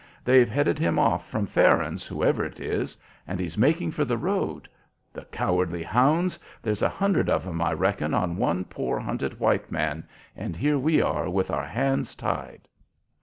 [0.25, 4.67] They've headed him off from Farron's, whoever it is, and he's making for the road.
[5.13, 6.39] The cowardly hounds!
[6.63, 10.79] There's a hundred of 'em, I reckon, on one poor hunted white man, and here
[10.79, 12.67] we are with our hands tied!"